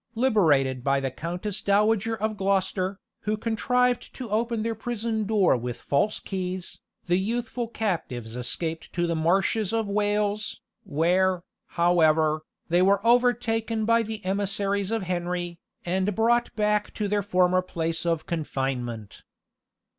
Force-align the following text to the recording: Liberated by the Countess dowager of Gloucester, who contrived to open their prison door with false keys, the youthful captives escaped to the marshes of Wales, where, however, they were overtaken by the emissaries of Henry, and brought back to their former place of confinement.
Liberated 0.15 0.83
by 0.83 0.99
the 0.99 1.11
Countess 1.11 1.61
dowager 1.61 2.15
of 2.15 2.35
Gloucester, 2.35 2.99
who 3.19 3.37
contrived 3.37 4.11
to 4.15 4.31
open 4.31 4.63
their 4.63 4.73
prison 4.73 5.25
door 5.25 5.55
with 5.55 5.79
false 5.79 6.19
keys, 6.19 6.79
the 7.05 7.17
youthful 7.19 7.67
captives 7.67 8.35
escaped 8.35 8.91
to 8.93 9.05
the 9.05 9.13
marshes 9.15 9.71
of 9.71 9.87
Wales, 9.87 10.59
where, 10.85 11.43
however, 11.67 12.41
they 12.67 12.81
were 12.81 13.05
overtaken 13.05 13.85
by 13.85 14.01
the 14.01 14.25
emissaries 14.25 14.89
of 14.89 15.03
Henry, 15.03 15.59
and 15.85 16.15
brought 16.15 16.51
back 16.55 16.91
to 16.95 17.07
their 17.07 17.21
former 17.21 17.61
place 17.61 18.03
of 18.03 18.25
confinement. 18.25 19.21